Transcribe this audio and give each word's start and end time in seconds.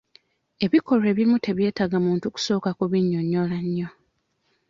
Ebikolwa 0.65 1.07
ebimu 1.13 1.37
tebyetaaga 1.45 1.97
muntu 2.05 2.25
kusooka 2.33 2.69
kubinyonnyola 2.77 3.57
nnyo. 3.65 3.89